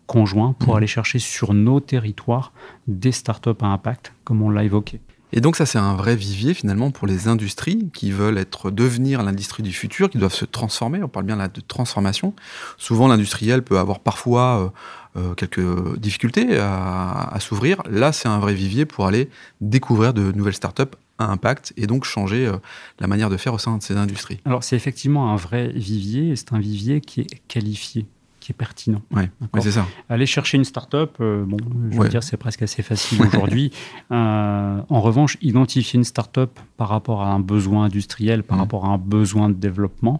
conjoints 0.06 0.54
pour 0.58 0.72
mmh. 0.72 0.76
aller 0.78 0.86
chercher 0.86 1.18
sur 1.18 1.52
nos 1.52 1.80
territoires 1.80 2.54
des 2.86 3.12
startups 3.12 3.50
à 3.60 3.66
impact, 3.66 4.14
comme 4.24 4.40
on 4.40 4.48
l'a 4.48 4.64
évoqué. 4.64 4.98
Et 5.36 5.40
donc 5.40 5.56
ça, 5.56 5.66
c'est 5.66 5.78
un 5.78 5.96
vrai 5.96 6.14
vivier 6.14 6.54
finalement 6.54 6.92
pour 6.92 7.08
les 7.08 7.26
industries 7.26 7.90
qui 7.92 8.12
veulent 8.12 8.38
être 8.38 8.70
devenir 8.70 9.20
l'industrie 9.24 9.64
du 9.64 9.72
futur, 9.72 10.08
qui 10.08 10.16
doivent 10.16 10.32
se 10.32 10.44
transformer. 10.44 11.02
On 11.02 11.08
parle 11.08 11.26
bien 11.26 11.34
là 11.34 11.48
de 11.48 11.60
transformation. 11.60 12.34
Souvent, 12.78 13.08
l'industriel 13.08 13.64
peut 13.64 13.80
avoir 13.80 13.98
parfois 13.98 14.72
euh, 15.16 15.20
euh, 15.20 15.34
quelques 15.34 15.98
difficultés 15.98 16.56
à, 16.56 17.36
s'ouvrir. 17.40 17.82
Là, 17.90 18.12
c'est 18.12 18.28
un 18.28 18.38
vrai 18.38 18.54
vivier 18.54 18.84
pour 18.86 19.06
aller 19.06 19.28
découvrir 19.60 20.14
de 20.14 20.30
nouvelles 20.30 20.54
startups 20.54 20.82
à 21.18 21.26
impact 21.26 21.72
et 21.76 21.88
donc 21.88 22.04
changer 22.04 22.46
euh, 22.46 22.56
la 23.00 23.08
manière 23.08 23.28
de 23.28 23.36
faire 23.36 23.54
au 23.54 23.58
sein 23.58 23.76
de 23.76 23.82
ces 23.82 23.96
industries. 23.96 24.40
Alors 24.44 24.62
c'est 24.62 24.76
effectivement 24.76 25.32
un 25.32 25.36
vrai 25.36 25.68
vivier 25.68 26.30
et 26.30 26.36
c'est 26.36 26.52
un 26.52 26.60
vivier 26.60 27.00
qui 27.00 27.22
est 27.22 27.42
qualifié 27.48 28.06
qui 28.44 28.52
est 28.52 28.54
pertinent. 28.54 29.00
Ouais, 29.10 29.30
c'est 29.62 29.72
ça. 29.72 29.86
Aller 30.10 30.26
chercher 30.26 30.58
une 30.58 30.64
start-up, 30.64 31.16
euh, 31.20 31.44
bon, 31.46 31.56
je 31.90 31.98
veux 31.98 32.08
dire, 32.10 32.22
c'est 32.22 32.36
presque 32.36 32.60
assez 32.60 32.82
facile 32.82 33.22
aujourd'hui. 33.26 33.72
Euh, 34.12 34.80
en 34.86 35.00
revanche, 35.00 35.38
identifier 35.40 35.96
une 35.96 36.04
start-up 36.04 36.60
par 36.76 36.90
rapport 36.90 37.22
à 37.22 37.28
un 37.28 37.40
besoin 37.40 37.84
industriel, 37.84 38.42
par 38.42 38.58
mmh. 38.58 38.60
rapport 38.60 38.84
à 38.84 38.88
un 38.88 38.98
besoin 38.98 39.48
de 39.48 39.54
développement, 39.54 40.18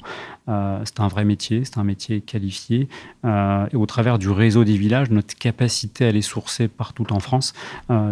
euh, 0.49 0.81
c'est 0.85 1.01
un 1.01 1.09
vrai 1.09 1.27
métier, 1.27 1.65
c'est 1.65 1.77
un 1.77 1.85
métier 1.85 2.23
qualifié. 2.23 2.89
Et 3.25 3.77
au 3.77 3.87
travers 3.87 4.19
du 4.19 4.31
réseau 4.31 4.65
des 4.65 4.77
villages, 4.77 5.11
notre 5.11 5.35
capacité 5.35 6.07
à 6.07 6.13
les 6.13 6.23
sourcer 6.23 6.69
partout 6.69 7.13
en 7.13 7.21
France, 7.21 7.53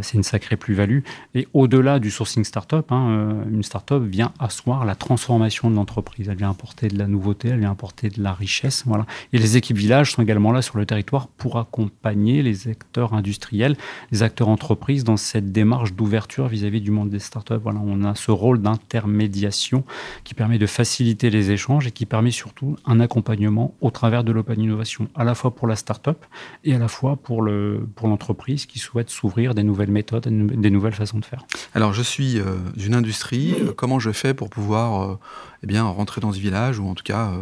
c'est 0.00 0.14
une 0.14 0.22
sacrée 0.22 0.56
plus-value. 0.56 1.00
Et 1.34 1.46
au-delà 1.52 1.98
du 1.98 2.10
sourcing 2.10 2.44
startup, 2.44 2.90
hein, 2.90 3.44
une 3.50 3.62
startup 3.62 4.02
vient 4.02 4.32
asseoir 4.38 4.84
la 4.84 4.94
transformation 4.94 5.70
de 5.70 5.76
l'entreprise. 5.76 6.28
Elle 6.28 6.36
vient 6.36 6.50
apporter 6.50 6.88
de 6.88 6.98
la 6.98 7.06
nouveauté, 7.06 7.48
elle 7.48 7.60
vient 7.60 7.70
apporter 7.70 8.08
de 8.08 8.22
la 8.22 8.32
richesse. 8.32 8.84
Voilà. 8.86 9.06
Et 9.32 9.38
les 9.38 9.56
équipes 9.56 9.76
villages 9.76 10.01
villages 10.02 10.12
sont 10.12 10.22
également 10.22 10.52
là 10.52 10.62
sur 10.62 10.78
le 10.78 10.86
territoire 10.86 11.28
pour 11.28 11.58
accompagner 11.58 12.42
les 12.42 12.68
acteurs 12.68 13.14
industriels, 13.14 13.76
les 14.10 14.22
acteurs 14.22 14.48
entreprises 14.48 15.04
dans 15.04 15.16
cette 15.16 15.52
démarche 15.52 15.92
d'ouverture 15.94 16.48
vis-à-vis 16.48 16.80
du 16.80 16.90
monde 16.90 17.10
des 17.10 17.18
startups. 17.18 17.60
Voilà, 17.62 17.80
on 17.84 18.04
a 18.04 18.14
ce 18.14 18.30
rôle 18.30 18.60
d'intermédiation 18.60 19.84
qui 20.24 20.34
permet 20.34 20.58
de 20.58 20.66
faciliter 20.66 21.30
les 21.30 21.50
échanges 21.50 21.86
et 21.86 21.90
qui 21.90 22.06
permet 22.06 22.30
surtout 22.30 22.76
un 22.86 23.00
accompagnement 23.00 23.74
au 23.80 23.90
travers 23.90 24.24
de 24.24 24.32
l'open 24.32 24.60
innovation, 24.60 25.08
à 25.14 25.24
la 25.24 25.34
fois 25.34 25.54
pour 25.54 25.68
la 25.68 25.76
startup 25.76 26.24
et 26.64 26.74
à 26.74 26.78
la 26.78 26.88
fois 26.88 27.16
pour 27.16 27.42
le 27.42 27.86
pour 27.94 28.08
l'entreprise 28.08 28.66
qui 28.66 28.78
souhaite 28.78 29.10
s'ouvrir 29.10 29.54
des 29.54 29.62
nouvelles 29.62 29.90
méthodes, 29.90 30.28
des 30.28 30.70
nouvelles 30.70 30.94
façons 30.94 31.18
de 31.18 31.24
faire. 31.24 31.44
Alors, 31.74 31.92
je 31.92 32.02
suis 32.02 32.38
euh, 32.38 32.56
d'une 32.76 32.94
industrie. 32.94 33.54
Euh, 33.60 33.72
comment 33.74 33.98
je 33.98 34.10
fais 34.10 34.34
pour 34.34 34.50
pouvoir 34.50 35.02
euh, 35.02 35.18
eh 35.62 35.66
bien 35.66 35.84
rentrer 35.84 36.20
dans 36.20 36.32
ce 36.32 36.38
village 36.38 36.78
ou 36.78 36.88
en 36.88 36.94
tout 36.94 37.04
cas 37.04 37.32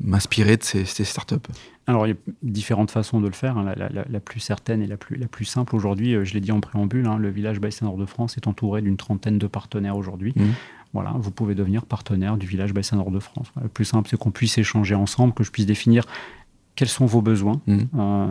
m'inspirer 0.00 0.56
de 0.56 0.62
ces, 0.62 0.84
startups 1.04 1.36
alors, 1.86 2.06
il 2.06 2.10
y 2.10 2.12
a 2.12 2.16
différentes 2.42 2.90
façons 2.90 3.20
de 3.20 3.26
le 3.26 3.32
faire. 3.32 3.58
Hein. 3.58 3.74
La, 3.74 4.20
plus 4.20 4.40
certaine 4.40 4.82
et 4.82 4.86
la 4.86 4.96
plus, 4.96 5.16
la 5.16 5.26
plus 5.26 5.44
simple 5.44 5.74
aujourd'hui, 5.74 6.14
euh, 6.14 6.24
je 6.24 6.32
l'ai 6.34 6.40
dit 6.40 6.52
en 6.52 6.60
préambule, 6.60 7.06
hein, 7.06 7.18
le 7.18 7.28
village 7.28 7.60
Bassin 7.60 7.86
Nord 7.86 7.96
de 7.96 8.06
France 8.06 8.36
est 8.36 8.46
entouré 8.46 8.82
d'une 8.82 8.96
trentaine 8.96 9.38
de 9.38 9.46
partenaires 9.46 9.96
aujourd'hui. 9.96 10.32
Mmh. 10.36 10.44
Voilà, 10.92 11.14
vous 11.16 11.30
pouvez 11.30 11.54
devenir 11.54 11.84
partenaire 11.84 12.36
du 12.36 12.46
village 12.46 12.72
Bassin 12.72 12.96
Nord 12.96 13.10
de 13.10 13.18
France. 13.18 13.50
Le 13.60 13.68
plus 13.68 13.84
simple, 13.84 14.08
c'est 14.08 14.18
qu'on 14.18 14.30
puisse 14.30 14.58
échanger 14.58 14.94
ensemble, 14.94 15.34
que 15.34 15.42
je 15.42 15.50
puisse 15.50 15.66
définir 15.66 16.04
quels 16.74 16.88
sont 16.88 17.06
vos 17.06 17.20
besoins 17.20 17.60
mmh. 17.66 17.78
euh, 17.98 18.26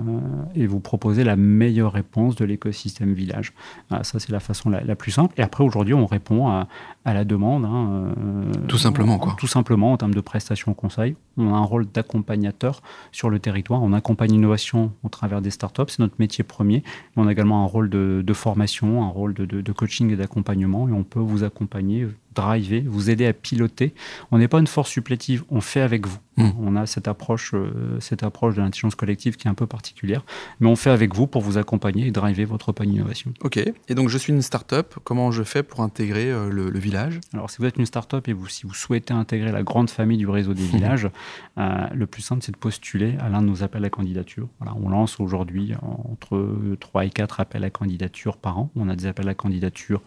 et 0.55 0.65
vous 0.65 0.79
proposer 0.79 1.23
la 1.23 1.35
meilleure 1.35 1.93
réponse 1.93 2.35
de 2.35 2.45
l'écosystème 2.45 3.13
village. 3.13 3.53
ça, 3.89 4.19
c'est 4.19 4.31
la 4.31 4.39
façon 4.39 4.69
la, 4.69 4.95
plus 4.95 5.11
simple. 5.11 5.33
Et 5.39 5.43
après, 5.43 5.63
aujourd'hui, 5.63 5.93
on 5.93 6.05
répond 6.05 6.47
à, 6.47 6.67
la 7.05 7.23
demande. 7.23 7.65
Hein, 7.65 8.13
euh, 8.17 8.51
tout 8.67 8.77
simplement, 8.77 9.19
quoi. 9.19 9.35
Tout 9.37 9.47
simplement, 9.47 9.93
en 9.93 9.97
termes 9.97 10.13
de 10.13 10.21
prestations 10.21 10.73
conseil. 10.73 11.15
On 11.37 11.53
a 11.53 11.57
un 11.57 11.63
rôle 11.63 11.87
d'accompagnateur 11.91 12.81
sur 13.11 13.29
le 13.29 13.39
territoire. 13.39 13.81
On 13.83 13.93
accompagne 13.93 14.31
l'innovation 14.31 14.91
au 15.03 15.09
travers 15.09 15.41
des 15.41 15.51
startups. 15.51 15.83
C'est 15.87 15.99
notre 15.99 16.15
métier 16.19 16.43
premier. 16.43 16.83
on 17.15 17.27
a 17.27 17.31
également 17.31 17.63
un 17.63 17.67
rôle 17.67 17.89
de, 17.89 18.33
formation, 18.33 19.03
un 19.03 19.09
rôle 19.09 19.33
de, 19.33 19.45
de 19.45 19.71
coaching 19.71 20.11
et 20.11 20.15
d'accompagnement. 20.15 20.89
Et 20.89 20.91
on 20.91 21.03
peut 21.03 21.19
vous 21.19 21.43
accompagner 21.43 22.07
driver, 22.33 22.83
vous 22.87 23.09
aider 23.09 23.25
à 23.25 23.33
piloter. 23.33 23.93
On 24.31 24.37
n'est 24.37 24.47
pas 24.47 24.59
une 24.59 24.67
force 24.67 24.89
supplétive, 24.89 25.43
on 25.49 25.61
fait 25.61 25.81
avec 25.81 26.07
vous. 26.07 26.19
Hmm. 26.37 26.51
On 26.59 26.75
a 26.77 26.85
cette 26.85 27.09
approche, 27.09 27.53
euh, 27.53 27.99
cette 27.99 28.23
approche 28.23 28.55
de 28.55 28.61
l'intelligence 28.61 28.95
collective 28.95 29.35
qui 29.35 29.47
est 29.47 29.51
un 29.51 29.53
peu 29.53 29.67
particulière, 29.67 30.23
mais 30.61 30.69
on 30.69 30.77
fait 30.77 30.89
avec 30.89 31.13
vous 31.13 31.27
pour 31.27 31.41
vous 31.41 31.57
accompagner 31.57 32.07
et 32.07 32.11
driver 32.11 32.45
votre 32.45 32.69
open 32.69 32.89
innovation. 32.89 33.33
Ok, 33.41 33.57
et 33.57 33.95
donc 33.95 34.07
je 34.07 34.17
suis 34.17 34.31
une 34.31 34.41
start-up, 34.41 34.95
comment 35.03 35.31
je 35.31 35.43
fais 35.43 35.61
pour 35.61 35.81
intégrer 35.81 36.31
euh, 36.31 36.49
le, 36.49 36.79
village? 36.79 37.19
Alors 37.33 37.49
si 37.49 37.57
vous 37.57 37.65
êtes 37.65 37.77
une 37.77 37.85
start-up 37.85 38.29
et 38.29 38.33
vous, 38.33 38.47
si 38.47 38.65
vous 38.65 38.73
souhaitez 38.73 39.13
intégrer 39.13 39.51
la 39.51 39.61
grande 39.61 39.89
famille 39.89 40.17
du 40.17 40.27
réseau 40.29 40.53
des 40.53 40.63
villages, 40.67 41.09
euh, 41.57 41.87
le 41.93 42.07
plus 42.07 42.21
simple 42.21 42.43
c'est 42.43 42.53
de 42.53 42.57
postuler 42.57 43.17
à 43.19 43.27
l'un 43.27 43.41
de 43.41 43.47
nos 43.47 43.63
appels 43.63 43.83
à 43.83 43.89
candidature. 43.89 44.47
Voilà, 44.59 44.73
on 44.81 44.89
lance 44.89 45.19
aujourd'hui 45.19 45.73
entre 45.81 46.47
3 46.79 47.05
et 47.05 47.09
4 47.09 47.41
appels 47.41 47.65
à 47.65 47.69
candidature 47.69 48.37
par 48.37 48.57
an. 48.57 48.71
On 48.77 48.87
a 48.87 48.95
des 48.95 49.05
appels 49.05 49.27
à 49.27 49.33
candidature 49.33 50.01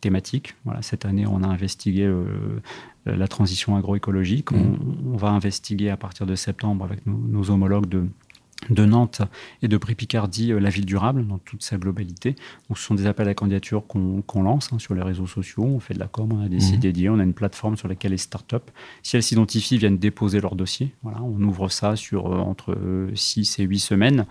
thématiques. 0.00 0.54
Voilà, 0.64 0.82
cette 0.82 1.04
année, 1.04 1.26
on 1.26 1.42
a 1.42 1.46
investigué 1.46 2.04
euh, 2.04 2.24
la 3.06 3.28
transition 3.28 3.76
agroécologique. 3.76 4.50
Mmh. 4.50 4.76
On, 5.12 5.16
va 5.16 5.28
investiguer 5.28 5.90
à 5.90 5.96
partir 5.96 6.26
de 6.26 6.34
septembre 6.34 6.84
avec 6.84 7.00
nos 7.06 7.50
homologues 7.50 7.88
de 7.88 8.06
de 8.68 8.84
Nantes 8.84 9.22
et 9.62 9.68
de 9.68 9.76
Prix-Picardie, 9.76 10.52
euh, 10.52 10.60
la 10.60 10.70
ville 10.70 10.84
durable, 10.84 11.26
dans 11.26 11.38
toute 11.38 11.62
sa 11.62 11.78
globalité. 11.78 12.36
Donc, 12.68 12.78
ce 12.78 12.84
sont 12.84 12.94
des 12.94 13.06
appels 13.06 13.28
à 13.28 13.34
candidature 13.34 13.84
qu'on 13.86 14.42
lance 14.42 14.68
hein, 14.72 14.78
sur 14.78 14.94
les 14.94 15.02
réseaux 15.02 15.26
sociaux. 15.26 15.64
On 15.64 15.80
fait 15.80 15.94
de 15.94 15.98
la 15.98 16.06
com, 16.06 16.28
on 16.32 16.44
a 16.44 16.48
des 16.48 16.60
sites 16.60 16.76
mmh. 16.76 16.80
dédiés, 16.80 17.08
on 17.08 17.18
a 17.18 17.22
une 17.22 17.32
plateforme 17.32 17.76
sur 17.76 17.88
laquelle 17.88 18.12
les 18.12 18.18
startups, 18.18 18.56
si 19.02 19.16
elles 19.16 19.22
s'identifient, 19.22 19.78
viennent 19.78 19.98
déposer 19.98 20.40
leur 20.40 20.54
dossier. 20.54 20.92
Voilà, 21.02 21.22
on 21.22 21.40
ouvre 21.42 21.68
ça 21.68 21.96
sur 21.96 22.26
euh, 22.26 22.38
entre 22.38 22.76
6 23.14 23.58
euh, 23.58 23.62
et 23.62 23.66
8 23.66 23.78
semaines. 23.78 24.26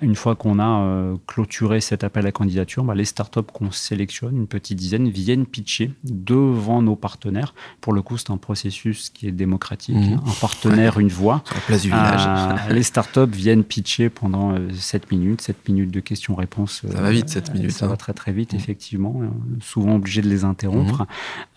une 0.00 0.14
fois 0.14 0.36
qu'on 0.36 0.58
a 0.58 1.14
clôturé 1.26 1.80
cet 1.80 2.04
appel 2.04 2.26
à 2.26 2.32
candidature, 2.32 2.84
bah, 2.84 2.94
les 2.94 3.04
startups 3.04 3.40
qu'on 3.52 3.70
sélectionne, 3.70 4.36
une 4.36 4.46
petite 4.46 4.78
dizaine, 4.78 5.08
viennent 5.08 5.46
pitcher 5.46 5.92
devant 6.04 6.82
nos 6.82 6.96
partenaires. 6.96 7.54
Pour 7.80 7.92
le 7.92 8.02
coup, 8.02 8.16
c'est 8.18 8.30
un 8.30 8.36
processus 8.36 9.10
qui 9.10 9.26
est 9.26 9.32
démocratique. 9.32 9.96
Mmh. 9.96 10.20
Un 10.26 10.40
partenaire, 10.40 11.00
une 11.00 11.08
voix. 11.08 11.42
Sur 11.44 11.54
la 11.56 11.60
place 11.62 11.82
du 11.82 11.88
village. 11.88 12.70
les 12.70 12.82
startups 12.82 13.26
viennent 13.26 13.63
pitcher 13.64 14.10
pendant 14.10 14.56
7 14.72 15.04
euh, 15.04 15.06
minutes, 15.10 15.40
7 15.40 15.68
minutes 15.68 15.90
de 15.90 16.00
questions-réponses. 16.00 16.82
Ça 16.90 17.00
va 17.00 17.10
vite, 17.10 17.28
7 17.28 17.48
euh, 17.48 17.52
minutes. 17.54 17.70
Ça 17.72 17.86
va 17.86 17.94
hein. 17.94 17.96
très 17.96 18.12
très 18.12 18.32
vite, 18.32 18.52
mmh. 18.52 18.56
effectivement. 18.56 19.20
Euh, 19.22 19.28
souvent 19.60 19.96
obligé 19.96 20.22
de 20.22 20.28
les 20.28 20.44
interrompre. 20.44 21.06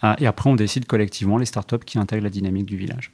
Mmh. 0.04 0.14
Et 0.20 0.28
après, 0.28 0.50
on 0.50 0.56
décide 0.56 0.86
collectivement 0.86 1.38
les 1.38 1.46
startups 1.46 1.84
qui 1.86 2.00
intègrent 2.00 2.24
la 2.24 2.30
dynamique 2.30 2.66
du 2.66 2.78
village. 2.78 3.12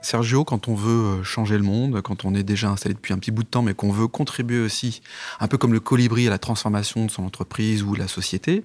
Sergio, 0.00 0.42
quand 0.44 0.68
on 0.68 0.74
veut 0.74 1.22
changer 1.22 1.58
le 1.58 1.64
monde, 1.64 2.00
quand 2.00 2.24
on 2.24 2.34
est 2.34 2.42
déjà 2.42 2.70
installé 2.70 2.94
depuis 2.94 3.12
un 3.12 3.18
petit 3.18 3.30
bout 3.30 3.42
de 3.42 3.48
temps, 3.48 3.60
mais 3.60 3.74
qu'on 3.74 3.90
veut 3.90 4.06
contribuer 4.06 4.60
aussi, 4.60 5.02
un 5.38 5.48
peu 5.48 5.58
comme 5.58 5.74
le 5.74 5.80
colibri 5.80 6.26
à 6.26 6.30
la 6.30 6.38
transformation 6.38 7.04
de 7.04 7.10
son 7.10 7.24
entreprise 7.24 7.82
ou 7.82 7.94
de 7.94 7.98
la 7.98 8.08
société, 8.08 8.62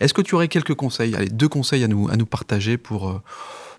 est-ce 0.00 0.12
que 0.12 0.20
tu 0.20 0.34
aurais 0.34 0.48
quelques 0.48 0.74
conseils, 0.74 1.14
allez, 1.14 1.30
deux 1.30 1.48
conseils 1.48 1.84
à 1.84 1.88
nous, 1.88 2.10
à 2.10 2.16
nous 2.16 2.26
partager 2.26 2.76
pour, 2.76 3.22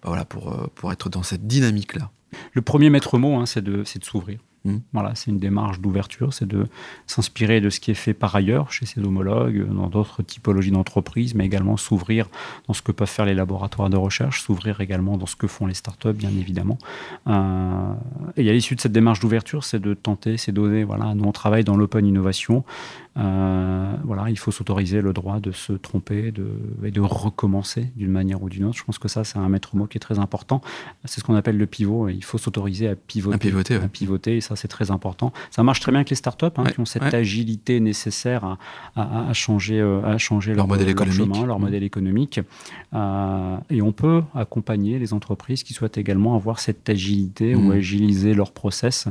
bah 0.02 0.10
voilà, 0.10 0.25
pour, 0.25 0.54
euh, 0.54 0.68
pour 0.75 0.92
être 0.92 1.10
dans 1.10 1.24
cette 1.24 1.48
dynamique-là 1.48 2.12
Le 2.54 2.62
premier 2.62 2.90
maître 2.90 3.18
mot, 3.18 3.36
hein, 3.36 3.46
c'est 3.46 3.64
de, 3.64 3.78
de 3.84 4.04
s'ouvrir. 4.04 4.40
Mmh. 4.66 4.78
Voilà, 4.94 5.14
c'est 5.14 5.30
une 5.30 5.38
démarche 5.38 5.80
d'ouverture, 5.80 6.34
c'est 6.34 6.48
de 6.48 6.66
s'inspirer 7.06 7.62
de 7.62 7.70
ce 7.70 7.80
qui 7.80 7.92
est 7.92 7.96
fait 7.96 8.16
par 8.16 8.36
ailleurs 8.36 8.72
chez 8.72 8.88
ses 8.88 9.00
homologues, 9.00 9.68
dans 9.72 9.88
d'autres 9.88 10.24
typologies 10.24 10.72
d'entreprises, 10.72 11.36
mais 11.36 11.46
également 11.46 11.78
s'ouvrir 11.78 12.30
dans 12.68 12.74
ce 12.74 12.82
que 12.82 12.92
peuvent 12.92 13.08
faire 13.08 13.25
les 13.25 13.36
laboratoires 13.36 13.92
de 13.92 13.98
recherche, 13.98 14.42
s'ouvrir 14.42 14.82
également 14.82 15.18
dans 15.18 15.28
ce 15.28 15.36
que 15.36 15.46
font 15.46 15.68
les 15.68 15.75
startups, 15.75 16.14
bien 16.14 16.32
évidemment. 16.32 16.80
Euh, 17.28 17.94
et 18.38 18.50
à 18.50 18.54
l'issue 18.54 18.75
de 18.75 18.82
cette 18.82 18.92
démarche 18.92 19.20
d'ouverture, 19.20 19.64
c'est 19.64 19.80
de 19.80 19.94
tenter, 19.94 20.38
c'est 20.38 20.52
d'oser. 20.52 20.84
Voilà, 20.84 21.14
nous 21.14 21.25
on 21.25 21.32
travaille 21.32 21.64
dans 21.64 21.78
l'open 21.78 22.06
innovation. 22.06 22.64
Euh, 23.17 23.93
voilà, 24.03 24.29
il 24.29 24.38
faut 24.38 24.51
s'autoriser 24.51 25.01
le 25.01 25.13
droit 25.13 25.39
de 25.39 25.51
se 25.51 25.74
tromper 25.74 26.31
de, 26.31 26.48
et 26.84 26.91
de 26.91 27.01
recommencer 27.01 27.91
d'une 27.95 28.12
manière 28.12 28.43
ou 28.43 28.50
d'une 28.50 28.65
autre. 28.65 28.77
Je 28.77 28.84
pense 28.84 28.98
que 28.98 29.07
ça, 29.07 29.24
c'est 29.24 29.38
un 29.38 29.48
maître 29.50 29.75
mot 29.75 29.88
qui 29.88 29.98
est 29.98 30.00
très 30.00 30.19
important. 30.19 30.62
C'est 31.05 31.22
ce 31.22 31.24
qu'on 31.24 31.36
appelle 31.36 31.57
le 31.57 31.65
pivot. 31.65 32.10
Il 32.10 32.24
faut 32.24 32.38
s'autoriser 32.38 32.89
à 32.89 32.95
pivoter. 32.95 33.36
À 33.36 33.39
pivoter, 33.39 33.75
à 33.75 33.88
pivoter 33.88 34.38
et 34.38 34.41
ça, 34.41 34.55
c'est 34.55 34.67
très 34.67 34.91
important. 34.91 35.31
Ça 35.51 35.63
marche 35.63 35.79
très 35.79 35.91
bien 35.91 36.00
avec 36.00 36.10
les 36.10 36.15
startups 36.15 36.45
hein, 36.57 36.65
qui 36.65 36.79
ont 36.79 36.86
cette 36.86 37.13
agilité 37.13 37.79
nécessaire 37.79 38.57
à, 38.95 39.29
à, 39.29 39.34
changer, 39.34 39.81
à 39.81 40.17
changer 40.17 40.53
leur, 40.53 40.67
modèle 40.67 40.89
économique. 40.89 41.45
leur 41.45 41.60
modèle 41.60 41.84
économique. 41.84 42.39
Euh, 42.93 43.57
et 43.69 43.81
on 43.81 43.91
peut 43.91 44.24
accompagner 44.34 45.00
les 45.00 45.13
entreprises 45.13 45.63
qui 45.63 45.74
souhaitent 45.74 45.98
également 45.98 46.36
avoir 46.36 46.60
cette 46.60 46.89
agilité 46.89 47.55
ou 47.55 47.62
mmh. 47.62 47.72
agiliser 47.72 48.34
leur 48.34 48.51
process 48.51 49.07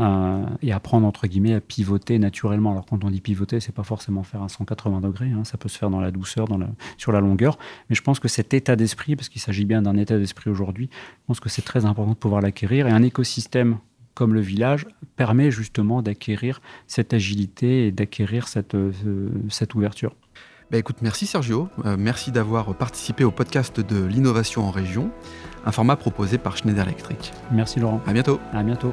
euh, 0.00 0.44
et 0.62 0.72
apprendre, 0.72 1.06
entre 1.06 1.26
guillemets, 1.26 1.54
à 1.54 1.60
pivoter 1.60 2.18
naturellement. 2.18 2.72
Alors, 2.72 2.86
quand 2.86 3.04
on 3.04 3.10
dit 3.10 3.20
pivoter, 3.20 3.43
c'est 3.60 3.74
pas 3.74 3.82
forcément 3.82 4.22
faire 4.22 4.42
un 4.42 4.48
180 4.48 5.00
degrés, 5.00 5.30
hein. 5.30 5.44
ça 5.44 5.58
peut 5.58 5.68
se 5.68 5.78
faire 5.78 5.90
dans 5.90 6.00
la 6.00 6.10
douceur, 6.10 6.46
dans 6.46 6.58
sur 6.96 7.12
la 7.12 7.20
longueur. 7.20 7.58
Mais 7.88 7.96
je 7.96 8.02
pense 8.02 8.20
que 8.20 8.28
cet 8.28 8.54
état 8.54 8.76
d'esprit, 8.76 9.16
parce 9.16 9.28
qu'il 9.28 9.40
s'agit 9.40 9.64
bien 9.64 9.82
d'un 9.82 9.96
état 9.96 10.18
d'esprit 10.18 10.50
aujourd'hui, 10.50 10.88
je 10.92 11.26
pense 11.26 11.40
que 11.40 11.48
c'est 11.48 11.62
très 11.62 11.84
important 11.84 12.12
de 12.12 12.16
pouvoir 12.16 12.40
l'acquérir. 12.40 12.86
Et 12.86 12.90
un 12.90 13.02
écosystème 13.02 13.78
comme 14.14 14.32
le 14.32 14.40
village 14.40 14.86
permet 15.16 15.50
justement 15.50 16.02
d'acquérir 16.02 16.60
cette 16.86 17.12
agilité 17.12 17.88
et 17.88 17.92
d'acquérir 17.92 18.48
cette, 18.48 18.74
euh, 18.74 18.92
cette 19.48 19.74
ouverture. 19.74 20.14
Bah 20.70 20.78
écoute, 20.78 20.96
merci 21.02 21.26
Sergio, 21.26 21.68
euh, 21.84 21.96
merci 21.98 22.32
d'avoir 22.32 22.74
participé 22.74 23.22
au 23.24 23.30
podcast 23.30 23.80
de 23.80 24.02
l'innovation 24.04 24.64
en 24.64 24.70
région, 24.70 25.10
un 25.66 25.72
format 25.72 25.96
proposé 25.96 26.38
par 26.38 26.56
Schneider 26.56 26.86
Electric. 26.86 27.32
Merci 27.52 27.80
Laurent. 27.80 28.00
À 28.06 28.12
bientôt. 28.12 28.40
À 28.52 28.62
bientôt. 28.62 28.92